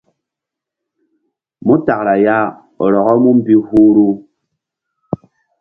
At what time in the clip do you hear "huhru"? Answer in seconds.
3.67-4.07